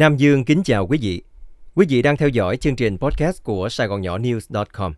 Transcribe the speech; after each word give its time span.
Nam 0.00 0.16
Dương 0.16 0.44
kính 0.44 0.62
chào 0.62 0.86
quý 0.86 0.98
vị. 1.02 1.22
Quý 1.74 1.86
vị 1.88 2.02
đang 2.02 2.16
theo 2.16 2.28
dõi 2.28 2.56
chương 2.56 2.76
trình 2.76 2.98
podcast 2.98 3.42
của 3.42 3.68
Sài 3.68 3.86
Gòn 3.86 4.00
Nhỏ 4.00 4.18
News.com. 4.18 4.92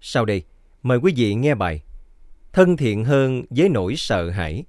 Sau 0.00 0.24
đây, 0.24 0.42
mời 0.82 0.98
quý 0.98 1.12
vị 1.16 1.34
nghe 1.34 1.54
bài 1.54 1.82
Thân 2.52 2.76
thiện 2.76 3.04
hơn 3.04 3.44
với 3.50 3.68
nỗi 3.68 3.96
sợ 3.96 4.30
hãi 4.30 4.64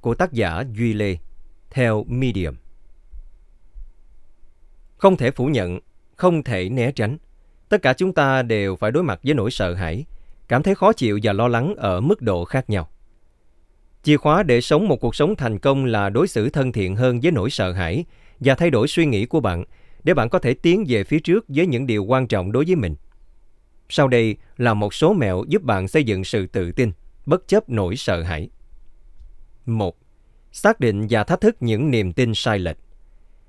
của 0.00 0.14
tác 0.14 0.32
giả 0.32 0.64
Duy 0.72 0.92
Lê 0.92 1.16
theo 1.70 2.04
Medium. 2.08 2.54
Không 4.96 5.16
thể 5.16 5.30
phủ 5.30 5.46
nhận, 5.46 5.80
không 6.16 6.42
thể 6.42 6.68
né 6.68 6.92
tránh. 6.92 7.18
Tất 7.68 7.82
cả 7.82 7.92
chúng 7.92 8.14
ta 8.14 8.42
đều 8.42 8.76
phải 8.76 8.90
đối 8.90 9.02
mặt 9.02 9.20
với 9.24 9.34
nỗi 9.34 9.50
sợ 9.50 9.74
hãi, 9.74 10.04
cảm 10.48 10.62
thấy 10.62 10.74
khó 10.74 10.92
chịu 10.92 11.18
và 11.22 11.32
lo 11.32 11.48
lắng 11.48 11.74
ở 11.76 12.00
mức 12.00 12.22
độ 12.22 12.44
khác 12.44 12.70
nhau. 12.70 12.88
Chìa 14.02 14.16
khóa 14.16 14.42
để 14.42 14.60
sống 14.60 14.88
một 14.88 14.96
cuộc 14.96 15.14
sống 15.14 15.36
thành 15.36 15.58
công 15.58 15.84
là 15.84 16.10
đối 16.10 16.28
xử 16.28 16.50
thân 16.50 16.72
thiện 16.72 16.96
hơn 16.96 17.20
với 17.20 17.32
nỗi 17.32 17.50
sợ 17.50 17.72
hãi 17.72 18.04
và 18.44 18.54
thay 18.54 18.70
đổi 18.70 18.88
suy 18.88 19.06
nghĩ 19.06 19.26
của 19.26 19.40
bạn 19.40 19.64
để 20.04 20.14
bạn 20.14 20.28
có 20.28 20.38
thể 20.38 20.54
tiến 20.54 20.84
về 20.88 21.04
phía 21.04 21.18
trước 21.20 21.44
với 21.48 21.66
những 21.66 21.86
điều 21.86 22.04
quan 22.04 22.26
trọng 22.26 22.52
đối 22.52 22.64
với 22.64 22.76
mình. 22.76 22.94
Sau 23.88 24.08
đây 24.08 24.36
là 24.56 24.74
một 24.74 24.94
số 24.94 25.12
mẹo 25.12 25.44
giúp 25.48 25.62
bạn 25.62 25.88
xây 25.88 26.04
dựng 26.04 26.24
sự 26.24 26.46
tự 26.46 26.72
tin, 26.72 26.92
bất 27.26 27.48
chấp 27.48 27.70
nỗi 27.70 27.96
sợ 27.96 28.22
hãi. 28.22 28.50
1. 29.66 29.96
Xác 30.52 30.80
định 30.80 31.06
và 31.10 31.24
thách 31.24 31.40
thức 31.40 31.56
những 31.60 31.90
niềm 31.90 32.12
tin 32.12 32.34
sai 32.34 32.58
lệch. 32.58 32.76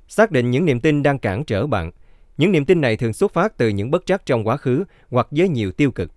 Xác 0.08 0.32
định 0.32 0.52
những 0.52 0.66
niềm 0.66 0.80
tin 0.80 1.04
đang 1.04 1.20
cản 1.20 1.44
trở 1.44 1.68
bạn. 1.68 1.92
Những 2.38 2.52
niềm 2.52 2.66
tin 2.66 2.82
này 2.82 2.98
thường 2.98 3.14
xuất 3.14 3.34
phát 3.34 3.58
từ 3.58 3.70
những 3.70 3.92
bất 3.92 4.06
trắc 4.06 4.26
trong 4.26 4.48
quá 4.48 4.58
khứ 4.58 4.84
hoặc 5.10 5.28
với 5.32 5.50
nhiều 5.50 5.72
tiêu 5.72 5.92
cực. 5.92 6.12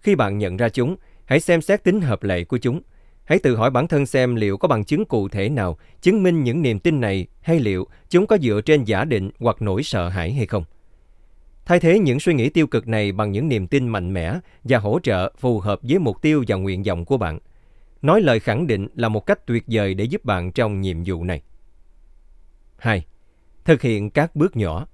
Khi 0.00 0.14
bạn 0.14 0.38
nhận 0.38 0.56
ra 0.56 0.68
chúng, 0.68 0.96
hãy 1.24 1.40
xem 1.40 1.62
xét 1.62 1.84
tính 1.84 2.00
hợp 2.00 2.22
lệ 2.22 2.44
của 2.44 2.58
chúng– 2.58 2.80
Hãy 3.26 3.38
tự 3.38 3.56
hỏi 3.56 3.70
bản 3.70 3.88
thân 3.88 4.06
xem 4.06 4.34
liệu 4.34 4.56
có 4.56 4.68
bằng 4.68 4.84
chứng 4.84 5.04
cụ 5.04 5.28
thể 5.28 5.48
nào 5.48 5.78
chứng 6.02 6.22
minh 6.22 6.44
những 6.44 6.62
niềm 6.62 6.78
tin 6.78 7.00
này 7.00 7.26
hay 7.40 7.60
liệu 7.60 7.86
chúng 8.10 8.26
có 8.26 8.38
dựa 8.38 8.60
trên 8.60 8.84
giả 8.84 9.04
định 9.04 9.30
hoặc 9.38 9.62
nỗi 9.62 9.82
sợ 9.82 10.08
hãi 10.08 10.32
hay 10.32 10.46
không. 10.46 10.64
Thay 11.64 11.80
thế 11.80 11.98
những 11.98 12.20
suy 12.20 12.34
nghĩ 12.34 12.50
tiêu 12.50 12.66
cực 12.66 12.88
này 12.88 13.12
bằng 13.12 13.32
những 13.32 13.48
niềm 13.48 13.66
tin 13.66 13.88
mạnh 13.88 14.12
mẽ 14.12 14.38
và 14.64 14.78
hỗ 14.78 14.98
trợ 15.02 15.32
phù 15.38 15.60
hợp 15.60 15.80
với 15.82 15.98
mục 15.98 16.22
tiêu 16.22 16.44
và 16.48 16.56
nguyện 16.56 16.82
vọng 16.82 17.04
của 17.04 17.16
bạn. 17.16 17.38
Nói 18.02 18.20
lời 18.20 18.40
khẳng 18.40 18.66
định 18.66 18.88
là 18.94 19.08
một 19.08 19.26
cách 19.26 19.46
tuyệt 19.46 19.64
vời 19.66 19.94
để 19.94 20.04
giúp 20.04 20.24
bạn 20.24 20.52
trong 20.52 20.80
nhiệm 20.80 20.96
vụ 21.06 21.24
này. 21.24 21.42
2. 22.78 23.04
Thực 23.64 23.82
hiện 23.82 24.10
các 24.10 24.36
bước 24.36 24.56
nhỏ. 24.56 24.86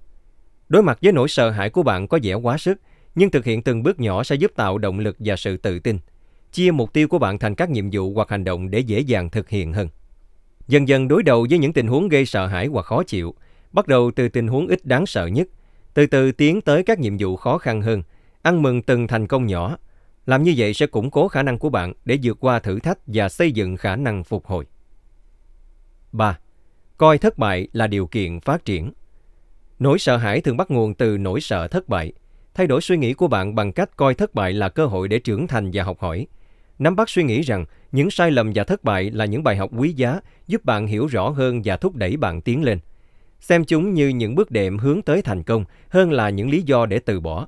Đối 0.69 0.83
mặt 0.83 0.99
với 1.01 1.11
nỗi 1.11 1.29
sợ 1.29 1.49
hãi 1.49 1.69
của 1.69 1.83
bạn 1.83 2.07
có 2.07 2.19
vẻ 2.23 2.33
quá 2.33 2.57
sức, 2.57 2.81
nhưng 3.15 3.31
thực 3.31 3.45
hiện 3.45 3.61
từng 3.61 3.83
bước 3.83 3.99
nhỏ 3.99 4.23
sẽ 4.23 4.35
giúp 4.35 4.51
tạo 4.55 4.77
động 4.77 4.99
lực 4.99 5.15
và 5.19 5.35
sự 5.35 5.57
tự 5.57 5.79
tin– 5.79 5.99
chia 6.53 6.71
mục 6.71 6.93
tiêu 6.93 7.07
của 7.07 7.19
bạn 7.19 7.39
thành 7.39 7.55
các 7.55 7.69
nhiệm 7.69 7.89
vụ 7.91 8.13
hoặc 8.13 8.29
hành 8.29 8.43
động 8.43 8.71
để 8.71 8.79
dễ 8.79 8.99
dàng 8.99 9.29
thực 9.29 9.49
hiện 9.49 9.73
hơn. 9.73 9.87
Dần 10.67 10.87
dần 10.87 11.07
đối 11.07 11.23
đầu 11.23 11.47
với 11.49 11.59
những 11.59 11.73
tình 11.73 11.87
huống 11.87 12.09
gây 12.09 12.25
sợ 12.25 12.47
hãi 12.47 12.67
hoặc 12.67 12.85
khó 12.85 13.03
chịu, 13.03 13.35
bắt 13.71 13.87
đầu 13.87 14.11
từ 14.15 14.29
tình 14.29 14.47
huống 14.47 14.67
ít 14.67 14.85
đáng 14.85 15.05
sợ 15.05 15.27
nhất, 15.27 15.47
từ 15.93 16.05
từ 16.05 16.31
tiến 16.31 16.61
tới 16.61 16.83
các 16.83 16.99
nhiệm 16.99 17.17
vụ 17.19 17.35
khó 17.35 17.57
khăn 17.57 17.81
hơn, 17.81 18.03
ăn 18.41 18.61
mừng 18.61 18.81
từng 18.81 19.07
thành 19.07 19.27
công 19.27 19.47
nhỏ. 19.47 19.77
Làm 20.25 20.43
như 20.43 20.53
vậy 20.57 20.73
sẽ 20.73 20.87
củng 20.87 21.11
cố 21.11 21.27
khả 21.27 21.43
năng 21.43 21.59
của 21.59 21.69
bạn 21.69 21.93
để 22.05 22.17
vượt 22.23 22.37
qua 22.39 22.59
thử 22.59 22.79
thách 22.79 22.97
và 23.07 23.29
xây 23.29 23.51
dựng 23.51 23.77
khả 23.77 23.95
năng 23.95 24.23
phục 24.23 24.45
hồi. 24.45 24.65
3. 26.11 26.39
Coi 26.97 27.17
thất 27.17 27.37
bại 27.37 27.67
là 27.73 27.87
điều 27.87 28.07
kiện 28.07 28.39
phát 28.39 28.65
triển. 28.65 28.91
Nỗi 29.79 29.99
sợ 29.99 30.17
hãi 30.17 30.41
thường 30.41 30.57
bắt 30.57 30.71
nguồn 30.71 30.93
từ 30.93 31.17
nỗi 31.17 31.41
sợ 31.41 31.67
thất 31.67 31.89
bại. 31.89 32.13
Thay 32.53 32.67
đổi 32.67 32.81
suy 32.81 32.97
nghĩ 32.97 33.13
của 33.13 33.27
bạn 33.27 33.55
bằng 33.55 33.71
cách 33.71 33.97
coi 33.97 34.13
thất 34.13 34.33
bại 34.33 34.53
là 34.53 34.69
cơ 34.69 34.85
hội 34.85 35.07
để 35.07 35.19
trưởng 35.19 35.47
thành 35.47 35.71
và 35.73 35.83
học 35.83 35.99
hỏi– 35.99 36.27
Nắm 36.79 36.95
bắt 36.95 37.09
suy 37.09 37.23
nghĩ 37.23 37.41
rằng 37.41 37.65
những 37.91 38.11
sai 38.11 38.31
lầm 38.31 38.51
và 38.55 38.63
thất 38.63 38.83
bại 38.83 39.11
là 39.11 39.25
những 39.25 39.43
bài 39.43 39.55
học 39.57 39.69
quý 39.77 39.93
giá 39.93 40.19
giúp 40.47 40.65
bạn 40.65 40.87
hiểu 40.87 41.07
rõ 41.07 41.29
hơn 41.29 41.61
và 41.65 41.77
thúc 41.77 41.95
đẩy 41.95 42.17
bạn 42.17 42.41
tiến 42.41 42.63
lên. 42.63 42.79
Xem 43.39 43.65
chúng 43.65 43.93
như 43.93 44.07
những 44.07 44.35
bước 44.35 44.51
đệm 44.51 44.77
hướng 44.77 45.01
tới 45.01 45.21
thành 45.21 45.43
công 45.43 45.65
hơn 45.89 46.11
là 46.11 46.29
những 46.29 46.49
lý 46.49 46.61
do 46.61 46.85
để 46.85 46.99
từ 46.99 47.19
bỏ. 47.19 47.47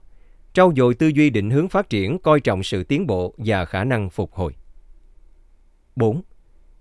Trau 0.53 0.73
dồi 0.77 0.93
tư 0.93 1.07
duy 1.07 1.29
định 1.29 1.49
hướng 1.49 1.69
phát 1.69 1.89
triển, 1.89 2.19
coi 2.19 2.39
trọng 2.39 2.63
sự 2.63 2.83
tiến 2.83 3.07
bộ 3.07 3.33
và 3.37 3.65
khả 3.65 3.83
năng 3.83 4.09
phục 4.09 4.33
hồi. 4.33 4.53
4. 5.95 6.21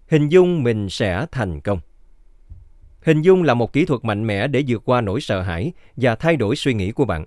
Hình 0.09 0.29
dung 0.29 0.63
mình 0.63 0.89
sẽ 0.89 1.27
thành 1.33 1.61
công. 1.61 1.81
Hình 3.03 3.23
dung 3.23 3.43
là 3.43 3.55
một 3.55 3.73
kỹ 3.73 3.85
thuật 3.85 4.05
mạnh 4.05 4.27
mẽ 4.27 4.47
để 4.47 4.65
vượt 4.69 4.83
qua 4.85 5.01
nỗi 5.01 5.21
sợ 5.21 5.43
hãi 5.43 5.73
và 5.97 6.15
thay 6.15 6.37
đổi 6.37 6.57
suy 6.57 6.75
nghĩ 6.75 6.93
của 6.93 7.05
bạn. 7.05 7.25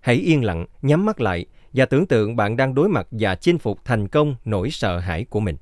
Hãy 0.00 0.16
yên 0.16 0.44
lặng, 0.44 0.66
nhắm 0.82 1.06
mắt 1.06 1.20
lại 1.20 1.46
và 1.72 1.86
tưởng 1.86 2.06
tượng 2.06 2.36
bạn 2.36 2.56
đang 2.56 2.74
đối 2.74 2.88
mặt 2.88 3.06
và 3.10 3.34
chinh 3.34 3.58
phục 3.58 3.84
thành 3.84 4.08
công 4.08 4.34
nỗi 4.44 4.70
sợ 4.70 4.98
hãi 4.98 5.24
của 5.24 5.40
mình. 5.40 5.56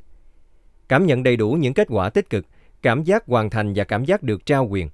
Cảm 0.88 1.06
nhận 1.06 1.22
đầy 1.22 1.36
đủ 1.36 1.52
những 1.52 1.74
kết 1.74 1.86
quả 1.90 2.10
tích 2.10 2.30
cực, 2.30 2.46
cảm 2.82 3.02
giác 3.02 3.26
hoàn 3.26 3.50
thành 3.50 3.72
và 3.76 3.84
cảm 3.84 4.04
giác 4.04 4.22
được 4.22 4.46
trao 4.46 4.66
quyền. 4.66 4.88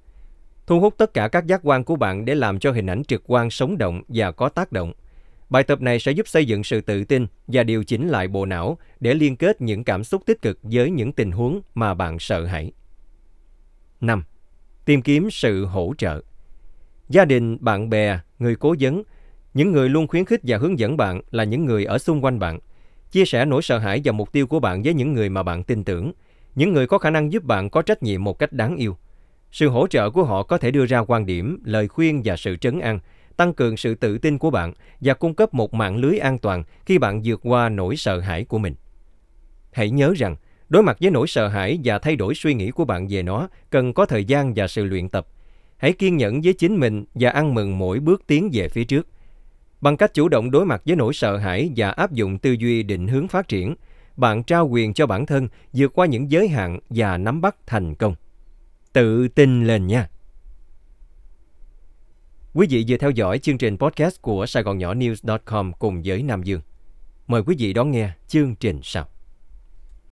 Thu 0.66 0.80
hút 0.80 0.94
tất 0.98 1.14
cả 1.14 1.28
các 1.28 1.46
giác 1.46 1.60
quan 1.62 1.84
của 1.84 1.96
bạn 1.96 2.24
để 2.24 2.34
làm 2.34 2.58
cho 2.58 2.72
hình 2.72 2.86
ảnh 2.86 3.04
trực 3.04 3.22
quan 3.26 3.50
sống 3.50 3.78
động 3.78 4.02
và 4.08 4.30
có 4.30 4.48
tác 4.48 4.72
động. 4.72 4.92
Bài 5.50 5.62
tập 5.62 5.80
này 5.80 5.98
sẽ 5.98 6.12
giúp 6.12 6.28
xây 6.28 6.46
dựng 6.46 6.64
sự 6.64 6.80
tự 6.80 7.04
tin 7.04 7.26
và 7.46 7.62
điều 7.62 7.84
chỉnh 7.84 8.08
lại 8.08 8.28
bộ 8.28 8.46
não 8.46 8.78
để 9.00 9.14
liên 9.14 9.36
kết 9.36 9.60
những 9.60 9.84
cảm 9.84 10.04
xúc 10.04 10.22
tích 10.26 10.42
cực 10.42 10.58
với 10.62 10.90
những 10.90 11.12
tình 11.12 11.32
huống 11.32 11.60
mà 11.74 11.94
bạn 11.94 12.18
sợ 12.18 12.44
hãi. 12.44 12.72
5. 14.00 14.24
Tìm 14.84 15.02
kiếm 15.02 15.30
sự 15.30 15.64
hỗ 15.64 15.94
trợ. 15.98 16.22
Gia 17.08 17.24
đình, 17.24 17.58
bạn 17.60 17.90
bè, 17.90 18.18
người 18.38 18.56
cố 18.56 18.74
vấn 18.80 19.02
những 19.54 19.72
người 19.72 19.88
luôn 19.88 20.08
khuyến 20.08 20.24
khích 20.24 20.40
và 20.42 20.58
hướng 20.58 20.78
dẫn 20.78 20.96
bạn 20.96 21.20
là 21.30 21.44
những 21.44 21.64
người 21.64 21.84
ở 21.84 21.98
xung 21.98 22.24
quanh 22.24 22.38
bạn. 22.38 22.58
Chia 23.10 23.24
sẻ 23.24 23.44
nỗi 23.44 23.62
sợ 23.62 23.78
hãi 23.78 24.00
và 24.04 24.12
mục 24.12 24.32
tiêu 24.32 24.46
của 24.46 24.60
bạn 24.60 24.82
với 24.82 24.94
những 24.94 25.12
người 25.12 25.28
mà 25.28 25.42
bạn 25.42 25.62
tin 25.62 25.84
tưởng, 25.84 26.12
những 26.54 26.72
người 26.72 26.86
có 26.86 26.98
khả 26.98 27.10
năng 27.10 27.32
giúp 27.32 27.44
bạn 27.44 27.70
có 27.70 27.82
trách 27.82 28.02
nhiệm 28.02 28.24
một 28.24 28.38
cách 28.38 28.52
đáng 28.52 28.76
yêu. 28.76 28.96
Sự 29.52 29.68
hỗ 29.68 29.86
trợ 29.86 30.10
của 30.10 30.24
họ 30.24 30.42
có 30.42 30.58
thể 30.58 30.70
đưa 30.70 30.86
ra 30.86 30.98
quan 30.98 31.26
điểm, 31.26 31.62
lời 31.64 31.88
khuyên 31.88 32.22
và 32.24 32.36
sự 32.36 32.56
trấn 32.56 32.80
an, 32.80 32.98
tăng 33.36 33.54
cường 33.54 33.76
sự 33.76 33.94
tự 33.94 34.18
tin 34.18 34.38
của 34.38 34.50
bạn 34.50 34.72
và 35.00 35.14
cung 35.14 35.34
cấp 35.34 35.54
một 35.54 35.74
mạng 35.74 35.96
lưới 35.96 36.18
an 36.18 36.38
toàn 36.38 36.64
khi 36.86 36.98
bạn 36.98 37.22
vượt 37.24 37.40
qua 37.42 37.68
nỗi 37.68 37.96
sợ 37.96 38.20
hãi 38.20 38.44
của 38.44 38.58
mình. 38.58 38.74
Hãy 39.72 39.90
nhớ 39.90 40.14
rằng, 40.16 40.36
đối 40.68 40.82
mặt 40.82 40.96
với 41.00 41.10
nỗi 41.10 41.26
sợ 41.26 41.48
hãi 41.48 41.78
và 41.84 41.98
thay 41.98 42.16
đổi 42.16 42.34
suy 42.34 42.54
nghĩ 42.54 42.70
của 42.70 42.84
bạn 42.84 43.06
về 43.10 43.22
nó 43.22 43.48
cần 43.70 43.92
có 43.92 44.06
thời 44.06 44.24
gian 44.24 44.52
và 44.56 44.68
sự 44.68 44.84
luyện 44.84 45.08
tập. 45.08 45.26
Hãy 45.76 45.92
kiên 45.92 46.16
nhẫn 46.16 46.40
với 46.40 46.52
chính 46.52 46.76
mình 46.76 47.04
và 47.14 47.30
ăn 47.30 47.54
mừng 47.54 47.78
mỗi 47.78 48.00
bước 48.00 48.22
tiến 48.26 48.50
về 48.52 48.68
phía 48.68 48.84
trước– 48.84 49.06
Bằng 49.80 49.96
cách 49.96 50.14
chủ 50.14 50.28
động 50.28 50.50
đối 50.50 50.66
mặt 50.66 50.82
với 50.86 50.96
nỗi 50.96 51.14
sợ 51.14 51.36
hãi 51.36 51.72
và 51.76 51.90
áp 51.90 52.12
dụng 52.12 52.38
tư 52.38 52.52
duy 52.52 52.82
định 52.82 53.08
hướng 53.08 53.28
phát 53.28 53.48
triển, 53.48 53.74
bạn 54.16 54.42
trao 54.42 54.68
quyền 54.68 54.94
cho 54.94 55.06
bản 55.06 55.26
thân 55.26 55.48
vượt 55.72 55.92
qua 55.94 56.06
những 56.06 56.30
giới 56.30 56.48
hạn 56.48 56.78
và 56.90 57.18
nắm 57.18 57.40
bắt 57.40 57.56
thành 57.66 57.94
công. 57.94 58.14
Tự 58.92 59.28
tin 59.28 59.64
lên 59.64 59.86
nha! 59.86 60.08
Quý 62.54 62.66
vị 62.70 62.84
vừa 62.88 62.96
theo 62.96 63.10
dõi 63.10 63.38
chương 63.38 63.58
trình 63.58 63.78
podcast 63.78 64.22
của 64.22 64.46
Sài 64.46 64.62
Gòn 64.62 64.78
Nhỏ 64.78 64.94
News.com 64.94 65.72
cùng 65.72 66.02
với 66.04 66.22
Nam 66.22 66.42
Dương. 66.42 66.60
Mời 67.26 67.42
quý 67.42 67.56
vị 67.58 67.72
đón 67.72 67.90
nghe 67.90 68.10
chương 68.28 68.54
trình 68.54 68.80
sau. 68.82 69.08